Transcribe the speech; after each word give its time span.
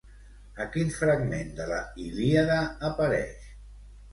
A 0.63 0.65
quin 0.75 0.89
fragment 0.95 1.53
de 1.61 1.67
la 1.73 1.79
Ilíada 2.07 2.59
apareix? 2.91 3.49